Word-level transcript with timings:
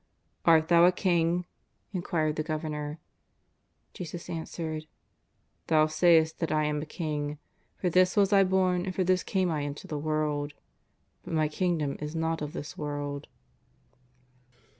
"Art 0.45 0.67
Thou 0.67 0.85
a 0.85 0.91
King?'' 0.91 1.45
inquired 1.93 2.35
the 2.35 2.41
Governor. 2.41 2.97
Jesus 3.93 4.31
answered: 4.31 4.87
''Thou 5.67 5.85
sayest 5.85 6.39
that 6.39 6.51
I 6.51 6.63
am 6.63 6.81
a 6.81 6.87
King. 6.87 7.37
For 7.77 7.87
this 7.87 8.17
was 8.17 8.33
I 8.33 8.43
born 8.43 8.85
and 8.87 8.95
for 8.95 9.03
this 9.03 9.21
came 9.21 9.51
I 9.51 9.61
into 9.61 9.85
the 9.85 9.99
world.. 9.99 10.55
but 11.23 11.35
My 11.35 11.47
Kingdom 11.47 11.97
is 11.99 12.15
not 12.15 12.41
of 12.41 12.53
this 12.53 12.75
world." 12.75 13.27